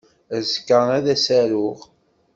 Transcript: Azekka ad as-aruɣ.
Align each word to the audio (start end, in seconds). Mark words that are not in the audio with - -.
Azekka 0.37 0.79
ad 0.97 1.05
as-aruɣ. 1.13 1.79